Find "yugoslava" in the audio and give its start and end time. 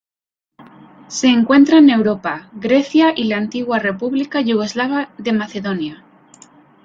4.41-5.11